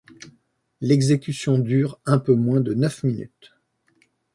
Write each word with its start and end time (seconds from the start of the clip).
L'exécution 0.81 1.59
dure 1.59 1.99
un 2.07 2.17
peu 2.17 2.33
moins 2.33 2.59
de 2.59 2.73
neuf 2.73 3.03
minutes. 3.03 3.53